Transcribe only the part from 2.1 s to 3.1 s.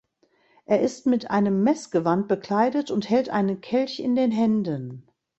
bekleidet und